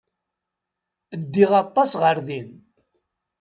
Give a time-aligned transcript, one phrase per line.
[1.21, 2.49] Ddiɣ aṭas ɣer din.